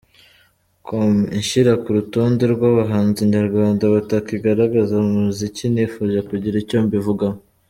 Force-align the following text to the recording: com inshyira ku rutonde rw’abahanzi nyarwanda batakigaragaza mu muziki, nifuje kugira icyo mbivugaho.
com 0.85 1.13
inshyira 1.37 1.71
ku 1.81 1.89
rutonde 1.95 2.43
rw’abahanzi 2.53 3.21
nyarwanda 3.33 3.83
batakigaragaza 3.93 4.95
mu 5.05 5.13
muziki, 5.23 5.63
nifuje 5.73 6.19
kugira 6.29 6.55
icyo 6.63 6.77
mbivugaho. 6.85 7.37